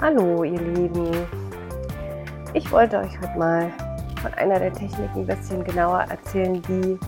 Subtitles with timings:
[0.00, 1.28] Hallo ihr Lieben,
[2.54, 3.70] ich wollte euch heute mal
[4.22, 6.98] von einer der Techniken ein bisschen genauer erzählen, die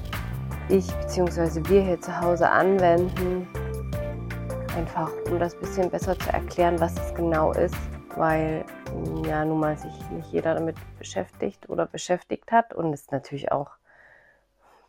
[0.69, 1.67] ich bzw.
[1.71, 3.49] wir hier zu Hause anwenden.
[4.77, 7.75] Einfach um das bisschen besser zu erklären, was es genau ist,
[8.15, 8.63] weil
[9.27, 13.71] ja nun mal sich nicht jeder damit beschäftigt oder beschäftigt hat und es natürlich auch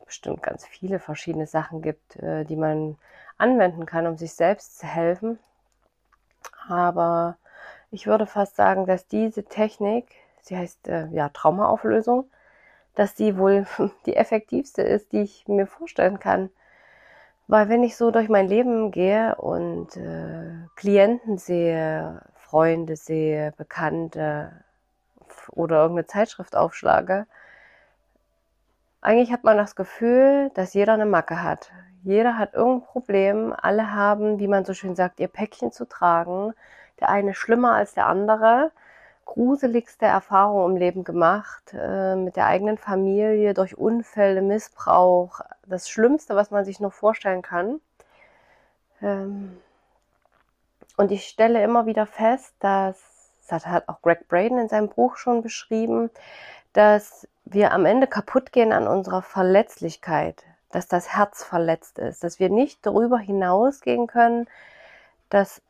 [0.05, 2.97] bestimmt ganz viele verschiedene Sachen gibt, äh, die man
[3.37, 5.39] anwenden kann, um sich selbst zu helfen.
[6.67, 7.37] Aber
[7.93, 10.07] ich würde fast sagen, dass diese Technik,
[10.41, 12.25] sie heißt äh, ja Traumaauflösung,
[12.95, 13.67] dass sie wohl
[14.07, 16.49] die effektivste ist, die ich mir vorstellen kann.
[17.47, 24.63] Weil wenn ich so durch mein Leben gehe und äh, Klienten sehe, Freunde sehe, Bekannte
[25.51, 27.27] oder irgendeine Zeitschrift aufschlage,
[29.01, 31.71] eigentlich hat man das Gefühl, dass jeder eine Macke hat.
[32.03, 33.53] Jeder hat irgendein Problem.
[33.55, 36.53] Alle haben, wie man so schön sagt, ihr Päckchen zu tragen
[36.99, 38.71] der eine schlimmer als der andere,
[39.25, 46.35] gruseligste Erfahrungen im Leben gemacht, äh, mit der eigenen Familie, durch Unfälle, Missbrauch, das Schlimmste,
[46.35, 47.79] was man sich nur vorstellen kann.
[49.01, 49.57] Ähm,
[50.97, 52.99] und ich stelle immer wieder fest, dass,
[53.47, 56.09] das hat auch Greg Braden in seinem Buch schon beschrieben,
[56.73, 62.39] dass wir am Ende kaputt gehen an unserer Verletzlichkeit, dass das Herz verletzt ist, dass
[62.39, 64.47] wir nicht darüber hinausgehen können,
[65.29, 65.61] dass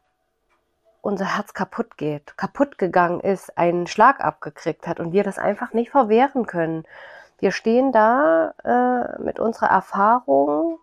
[1.04, 5.74] unser Herz kaputt geht, kaputt gegangen ist, einen Schlag abgekriegt hat und wir das einfach
[5.74, 6.86] nicht verwehren können.
[7.40, 10.80] Wir stehen da äh, mit unserer Erfahrung,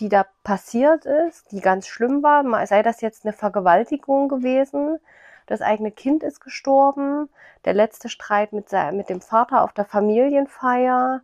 [0.00, 4.98] die da passiert ist, die ganz schlimm war, sei das jetzt eine Vergewaltigung gewesen,
[5.46, 7.28] das eigene Kind ist gestorben,
[7.64, 11.22] der letzte Streit mit, mit dem Vater auf der Familienfeier,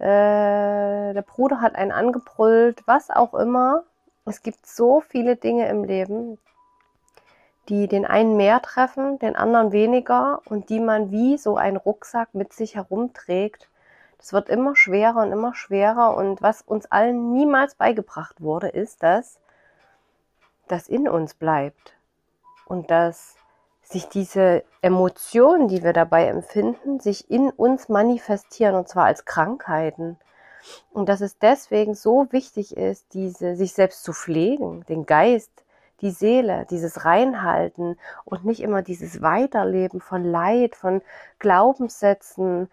[0.00, 3.84] äh, der Bruder hat einen angebrüllt, was auch immer.
[4.24, 6.38] Es gibt so viele Dinge im Leben,
[7.68, 12.34] die den einen mehr treffen, den anderen weniger und die man wie so ein Rucksack
[12.34, 13.68] mit sich herumträgt.
[14.18, 19.02] Das wird immer schwerer und immer schwerer und was uns allen niemals beigebracht wurde, ist,
[19.02, 19.38] dass
[20.68, 21.94] das in uns bleibt
[22.66, 23.36] und dass
[23.82, 30.18] sich diese Emotionen, die wir dabei empfinden, sich in uns manifestieren und zwar als Krankheiten.
[30.92, 35.61] Und dass es deswegen so wichtig ist, diese sich selbst zu pflegen, den Geist
[36.02, 41.00] die Seele, dieses Reinhalten und nicht immer dieses Weiterleben von Leid, von
[41.38, 42.68] Glaubenssätzen,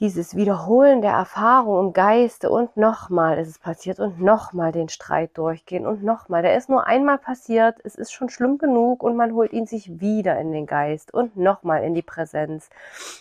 [0.00, 5.36] dieses Wiederholen der Erfahrung im Geiste und nochmal ist es passiert und nochmal den Streit
[5.36, 6.40] durchgehen und nochmal.
[6.40, 10.00] Der ist nur einmal passiert, es ist schon schlimm genug und man holt ihn sich
[10.00, 12.70] wieder in den Geist und nochmal in die Präsenz.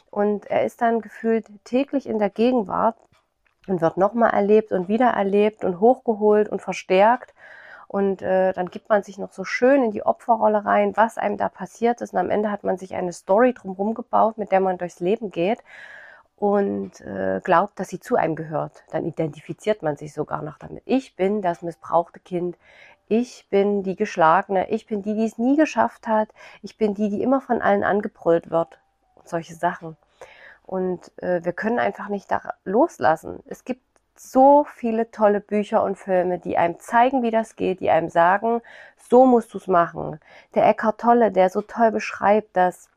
[0.09, 2.96] Und er ist dann gefühlt täglich in der Gegenwart
[3.68, 7.34] und wird nochmal erlebt und wieder erlebt und hochgeholt und verstärkt.
[7.89, 11.38] Und äh, dann gibt man sich noch so schön in die Opferrolle rein, was einem
[11.38, 12.13] da passiert ist.
[12.13, 15.31] Und am Ende hat man sich eine Story drumherum gebaut, mit der man durchs Leben
[15.31, 15.63] geht
[16.35, 18.83] und äh, glaubt, dass sie zu einem gehört.
[18.91, 20.83] Dann identifiziert man sich sogar noch damit.
[20.85, 22.59] Ich bin das missbrauchte Kind.
[23.07, 24.69] Ich bin die Geschlagene.
[24.69, 26.29] Ich bin die, die es nie geschafft hat.
[26.61, 28.79] Ich bin die, die immer von allen angebrüllt wird.
[29.16, 29.97] Und solche Sachen.
[30.63, 33.39] Und äh, wir können einfach nicht da loslassen.
[33.47, 33.81] Es gibt
[34.22, 38.62] so viele tolle Bücher und Filme, die einem zeigen, wie das geht, die einem sagen,
[38.97, 40.19] so musst du es machen.
[40.56, 42.90] Der Eckhart Tolle, der so toll beschreibt, dass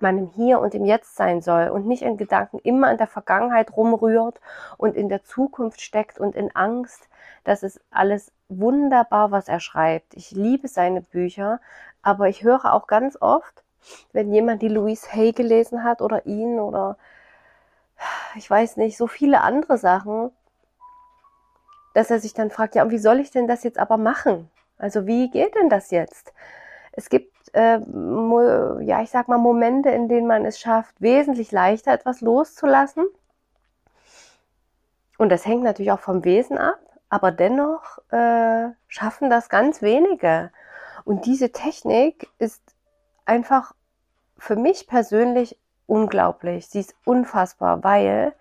[0.00, 3.06] man im Hier und im Jetzt sein soll und nicht in Gedanken immer in der
[3.06, 4.40] Vergangenheit rumrührt
[4.76, 7.08] und in der Zukunft steckt und in Angst.
[7.44, 10.14] Das ist alles wunderbar, was er schreibt.
[10.14, 11.60] Ich liebe seine Bücher,
[12.02, 13.62] aber ich höre auch ganz oft,
[14.12, 16.98] wenn jemand die Louise Hay gelesen hat oder ihn oder
[18.34, 20.32] ich weiß nicht, so viele andere Sachen,
[21.96, 24.50] dass er sich dann fragt, ja, und wie soll ich denn das jetzt aber machen?
[24.76, 26.34] Also wie geht denn das jetzt?
[26.92, 27.78] Es gibt, äh,
[28.84, 33.06] ja, ich sag mal, Momente, in denen man es schafft, wesentlich leichter etwas loszulassen.
[35.16, 40.50] Und das hängt natürlich auch vom Wesen ab, aber dennoch äh, schaffen das ganz wenige.
[41.06, 42.60] Und diese Technik ist
[43.24, 43.74] einfach
[44.36, 46.68] für mich persönlich unglaublich.
[46.68, 48.34] Sie ist unfassbar, weil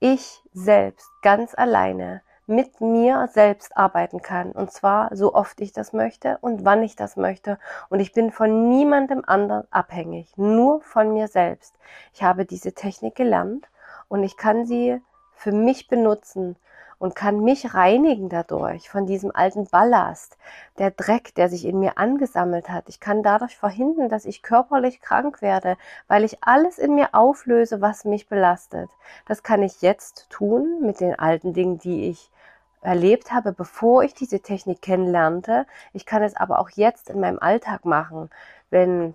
[0.00, 4.52] ich selbst ganz alleine mit mir selbst arbeiten kann.
[4.52, 7.58] Und zwar so oft ich das möchte und wann ich das möchte.
[7.88, 11.74] Und ich bin von niemandem anderen abhängig, nur von mir selbst.
[12.12, 13.68] Ich habe diese Technik gelernt
[14.08, 15.00] und ich kann sie
[15.34, 16.56] für mich benutzen
[16.98, 20.38] und kann mich reinigen dadurch von diesem alten Ballast,
[20.78, 22.88] der Dreck, der sich in mir angesammelt hat.
[22.88, 25.76] Ich kann dadurch verhindern, dass ich körperlich krank werde,
[26.08, 28.88] weil ich alles in mir auflöse, was mich belastet.
[29.26, 32.30] Das kann ich jetzt tun mit den alten Dingen, die ich
[32.80, 35.66] erlebt habe, bevor ich diese Technik kennenlernte.
[35.92, 38.30] Ich kann es aber auch jetzt in meinem Alltag machen,
[38.70, 39.14] wenn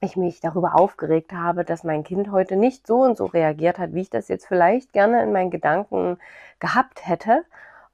[0.00, 3.94] ich mich darüber aufgeregt habe, dass mein Kind heute nicht so und so reagiert hat,
[3.94, 6.18] wie ich das jetzt vielleicht gerne in meinen Gedanken
[6.60, 7.44] gehabt hätte.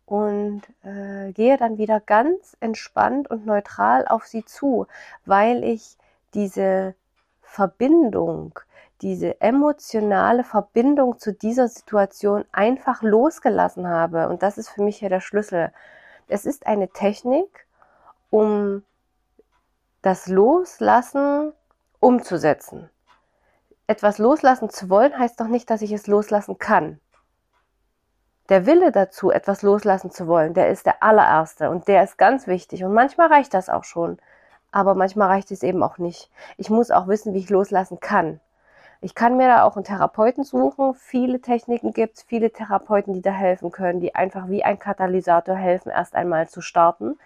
[0.04, 4.86] Und äh, gehe dann wieder ganz entspannt und neutral auf sie zu,
[5.24, 5.96] weil ich
[6.34, 6.94] diese
[7.40, 8.58] Verbindung,
[9.02, 14.28] diese emotionale Verbindung zu dieser Situation einfach losgelassen habe.
[14.28, 15.72] Und das ist für mich hier der Schlüssel.
[16.28, 17.66] Es ist eine Technik,
[18.30, 18.84] um
[20.02, 21.52] das Loslassen
[22.00, 22.88] umzusetzen.
[23.86, 27.00] Etwas loslassen zu wollen, heißt doch nicht, dass ich es loslassen kann.
[28.48, 32.46] Der Wille dazu, etwas loslassen zu wollen, der ist der allererste und der ist ganz
[32.46, 32.84] wichtig.
[32.84, 34.18] Und manchmal reicht das auch schon.
[34.70, 36.30] Aber manchmal reicht es eben auch nicht.
[36.56, 38.40] Ich muss auch wissen, wie ich loslassen kann.
[39.02, 40.94] Ich kann mir da auch einen Therapeuten suchen.
[40.94, 45.56] Viele Techniken gibt es, viele Therapeuten, die da helfen können, die einfach wie ein Katalysator
[45.56, 47.18] helfen, erst einmal zu starten.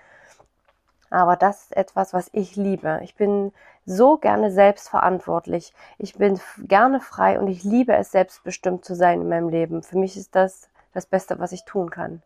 [1.10, 3.00] Aber das ist etwas, was ich liebe.
[3.04, 3.52] Ich bin
[3.84, 5.74] so gerne selbstverantwortlich.
[5.98, 9.82] Ich bin gerne frei und ich liebe es, selbstbestimmt zu sein in meinem Leben.
[9.82, 12.22] Für mich ist das das Beste, was ich tun kann.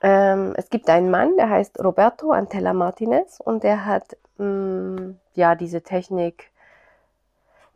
[0.00, 5.20] Ähm, es gibt einen Mann, der heißt Roberto Antella Martinez und der hat mh, mm,
[5.34, 6.50] ja diese Technik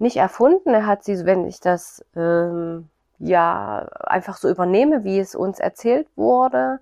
[0.02, 0.74] nicht erfunden.
[0.74, 2.88] Er hat sie, wenn ich das ähm,
[3.18, 6.80] ja einfach so übernehme, wie es uns erzählt wurde,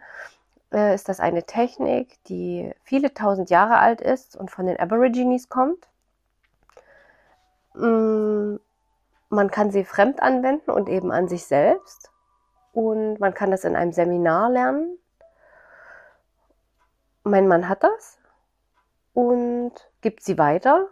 [0.73, 5.49] äh, ist das eine Technik, die viele tausend Jahre alt ist und von den Aborigines
[5.49, 5.87] kommt.
[7.75, 8.57] Mm,
[9.29, 12.11] man kann sie fremd anwenden und eben an sich selbst.
[12.73, 14.99] Und man kann das in einem Seminar lernen.
[17.23, 18.19] Mein Mann hat das
[19.13, 20.89] und gibt sie weiter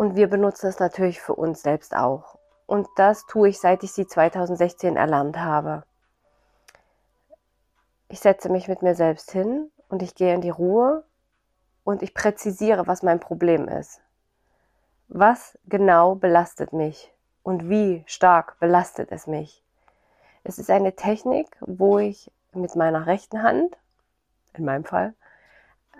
[0.00, 2.38] und wir benutzen es natürlich für uns selbst auch.
[2.64, 5.82] Und das tue ich, seit ich sie 2016 erlernt habe.
[8.08, 11.04] Ich setze mich mit mir selbst hin und ich gehe in die Ruhe
[11.84, 14.00] und ich präzisiere, was mein Problem ist.
[15.08, 17.12] Was genau belastet mich
[17.42, 19.62] und wie stark belastet es mich?
[20.44, 23.76] Es ist eine Technik, wo ich mit meiner rechten Hand,
[24.54, 25.12] in meinem Fall,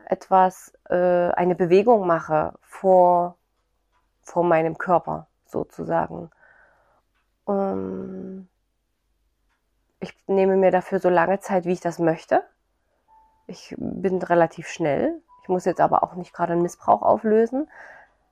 [0.06, 3.36] etwas, äh, eine Bewegung mache vor
[4.22, 6.30] vor meinem Körper sozusagen.
[7.44, 8.48] Um,
[9.98, 12.42] ich nehme mir dafür so lange Zeit, wie ich das möchte.
[13.46, 15.20] Ich bin relativ schnell.
[15.42, 17.68] Ich muss jetzt aber auch nicht gerade einen Missbrauch auflösen,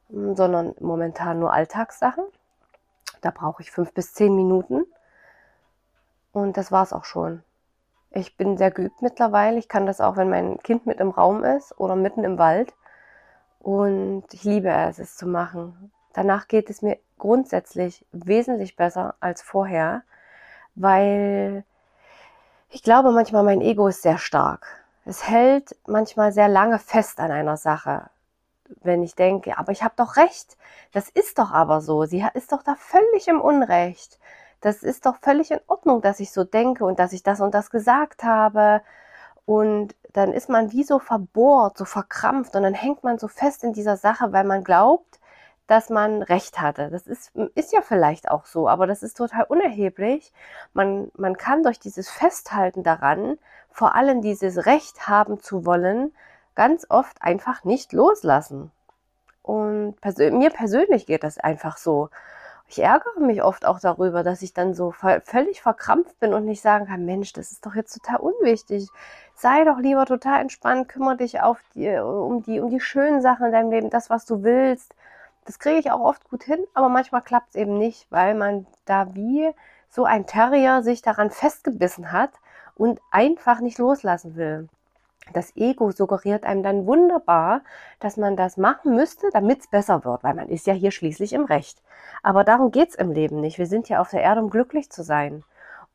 [0.09, 2.25] sondern momentan nur Alltagssachen.
[3.21, 4.85] Da brauche ich fünf bis zehn Minuten.
[6.33, 7.43] Und das war es auch schon.
[8.11, 9.59] Ich bin sehr geübt mittlerweile.
[9.59, 12.73] Ich kann das auch, wenn mein Kind mit im Raum ist oder mitten im Wald.
[13.61, 15.93] Und ich liebe es, es zu machen.
[16.13, 20.03] Danach geht es mir grundsätzlich wesentlich besser als vorher,
[20.75, 21.65] weil
[22.71, 24.85] ich glaube manchmal mein Ego ist sehr stark.
[25.05, 28.11] Es hält manchmal sehr lange fest an einer Sache.
[28.83, 30.57] Wenn ich denke, aber ich habe doch recht,
[30.93, 34.19] das ist doch aber so, sie ist doch da völlig im Unrecht.
[34.61, 37.55] Das ist doch völlig in Ordnung, dass ich so denke und dass ich das und
[37.55, 38.83] das gesagt habe.
[39.47, 43.63] Und dann ist man wie so verbohrt, so verkrampft und dann hängt man so fest
[43.63, 45.21] in dieser Sache, weil man glaubt,
[45.69, 46.91] dass man recht hatte.
[46.91, 50.33] Das ist, ist ja vielleicht auch so, aber das ist total unerheblich.
[50.73, 53.39] Man, man kann durch dieses Festhalten daran,
[53.71, 56.13] vor allem dieses Recht haben zu wollen,
[56.57, 58.73] ganz oft einfach nicht loslassen.
[59.43, 62.11] Und persö mir persönlich geht das einfach so
[62.69, 66.61] ich ärgere mich oft auch darüber, dass ich dann so völlig verkrampft bin und nicht
[66.61, 68.89] sagen kann, Mensch, das ist doch jetzt total unwichtig.
[69.35, 73.47] Sei doch lieber total entspannt, kümmere dich auf die, um die, um die schönen Sachen
[73.47, 74.95] in deinem Leben, das, was du willst.
[75.47, 78.67] Das kriege ich auch oft gut hin, aber manchmal klappt es eben nicht, weil man
[78.85, 79.51] da wie
[79.89, 82.33] so ein Terrier sich daran festgebissen hat
[82.77, 84.69] und einfach nicht loslassen will
[85.33, 87.63] das Ego suggeriert einem dann wunderbar,
[88.01, 91.33] dass man das machen müsste, damit es besser wird, weil man ist ja hier schließlich
[91.33, 91.83] im Recht.
[92.23, 93.59] Aber darum geht es im Leben nicht.
[93.59, 95.45] Wir sind ja auf der Erde, um glücklich zu sein.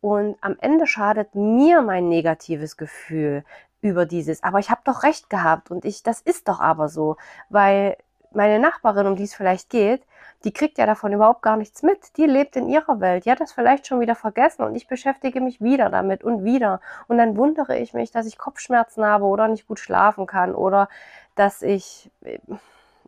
[0.02, 3.44] Und am Ende schadet mir mein negatives Gefühl
[3.82, 7.18] über dieses, aber ich habe doch recht gehabt und ich, das ist doch aber so,
[7.50, 7.98] weil
[8.32, 10.02] meine Nachbarin, um die es vielleicht geht,
[10.44, 12.18] die kriegt ja davon überhaupt gar nichts mit.
[12.18, 13.26] Die lebt in ihrer Welt.
[13.26, 16.82] Die hat das vielleicht schon wieder vergessen und ich beschäftige mich wieder damit und wieder.
[17.08, 20.90] Und dann wundere ich mich, dass ich Kopfschmerzen habe oder nicht gut schlafen kann oder
[21.36, 22.40] dass ich äh,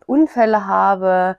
[0.06, 1.38] Unfälle habe,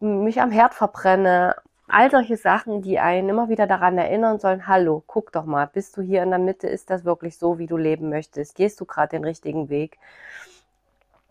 [0.00, 1.56] mich am Herd verbrenne.
[1.88, 5.96] All solche Sachen, die einen immer wieder daran erinnern sollen, hallo, guck doch mal, bist
[5.96, 8.56] du hier in der Mitte, ist das wirklich so, wie du leben möchtest?
[8.56, 9.98] Gehst du gerade den richtigen Weg?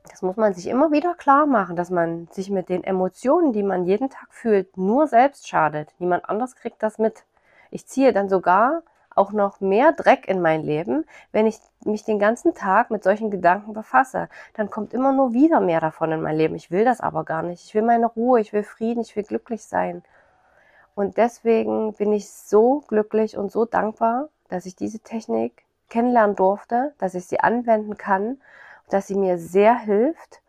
[0.09, 3.63] Das muss man sich immer wieder klar machen, dass man sich mit den Emotionen, die
[3.63, 5.93] man jeden Tag fühlt, nur selbst schadet.
[5.99, 7.25] Niemand anders kriegt das mit.
[7.71, 8.83] Ich ziehe dann sogar
[9.15, 13.31] auch noch mehr Dreck in mein Leben, wenn ich mich den ganzen Tag mit solchen
[13.31, 14.29] Gedanken befasse.
[14.53, 16.55] Dann kommt immer nur wieder mehr davon in mein Leben.
[16.55, 17.65] Ich will das aber gar nicht.
[17.65, 20.03] Ich will meine Ruhe, ich will Frieden, ich will glücklich sein.
[20.95, 26.93] Und deswegen bin ich so glücklich und so dankbar, dass ich diese Technik kennenlernen durfte,
[26.97, 28.37] dass ich sie anwenden kann,
[28.89, 30.41] dass sie mir sehr hilft.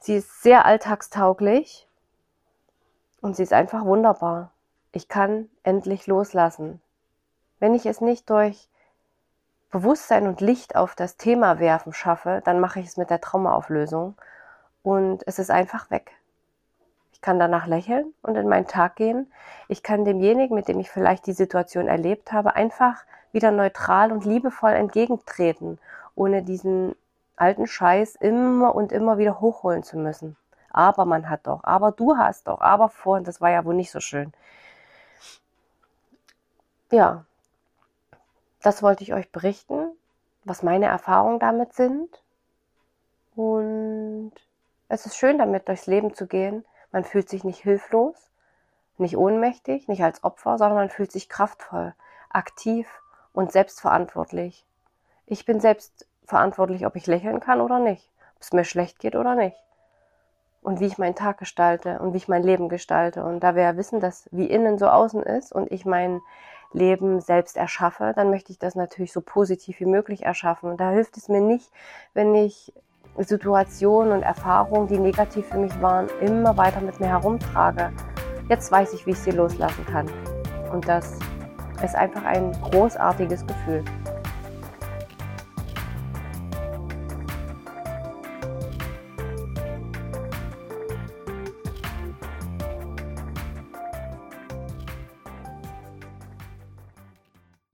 [0.00, 1.88] Sie ist sehr alltagstauglich
[3.20, 4.50] und sie ist einfach wunderbar.
[4.92, 6.80] Ich kann endlich loslassen.
[7.58, 8.68] Wenn ich es nicht durch
[9.70, 14.14] Bewusstsein und Licht auf das Thema werfen schaffe, dann mache ich es mit der Traumaauflösung
[14.82, 16.12] und es ist einfach weg.
[17.12, 19.32] Ich kann danach lächeln und in meinen Tag gehen.
[19.66, 24.24] Ich kann demjenigen, mit dem ich vielleicht die Situation erlebt habe, einfach wieder neutral und
[24.24, 25.78] liebevoll entgegentreten,
[26.14, 26.94] ohne diesen
[27.36, 30.36] alten Scheiß immer und immer wieder hochholen zu müssen.
[30.70, 33.90] Aber man hat doch, aber du hast doch, aber vorhin, das war ja wohl nicht
[33.90, 34.32] so schön.
[36.90, 37.24] Ja,
[38.62, 39.90] das wollte ich euch berichten,
[40.44, 42.22] was meine Erfahrungen damit sind.
[43.36, 44.32] Und
[44.88, 46.64] es ist schön, damit durchs Leben zu gehen.
[46.92, 48.30] Man fühlt sich nicht hilflos,
[48.96, 51.94] nicht ohnmächtig, nicht als Opfer, sondern man fühlt sich kraftvoll,
[52.30, 52.88] aktiv
[53.32, 54.64] und selbstverantwortlich.
[55.26, 59.16] Ich bin selbst verantwortlich, ob ich lächeln kann oder nicht, ob es mir schlecht geht
[59.16, 59.56] oder nicht.
[60.60, 63.24] Und wie ich meinen Tag gestalte und wie ich mein Leben gestalte.
[63.24, 66.20] Und da wir ja wissen, dass wie innen so außen ist und ich mein
[66.72, 70.70] Leben selbst erschaffe, dann möchte ich das natürlich so positiv wie möglich erschaffen.
[70.70, 71.70] Und da hilft es mir nicht,
[72.12, 72.72] wenn ich
[73.16, 77.92] Situationen und Erfahrungen, die negativ für mich waren, immer weiter mit mir herumtrage.
[78.48, 80.10] Jetzt weiß ich, wie ich sie loslassen kann.
[80.72, 81.18] Und das
[81.82, 83.84] ist einfach ein großartiges Gefühl.